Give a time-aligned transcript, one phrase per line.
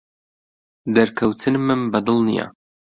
[0.95, 2.45] دەرکەوتنمم بەدڵ نییە.